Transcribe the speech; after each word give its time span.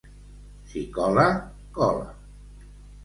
Si 0.71 0.81
cola, 0.95 1.25
cola. 1.77 2.09